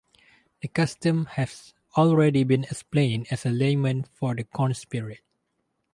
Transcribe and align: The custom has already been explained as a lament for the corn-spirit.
The 0.63 0.67
custom 0.67 1.25
has 1.27 1.75
already 1.95 2.43
been 2.43 2.63
explained 2.63 3.27
as 3.29 3.45
a 3.45 3.51
lament 3.51 4.07
for 4.15 4.33
the 4.33 4.45
corn-spirit. 4.45 5.19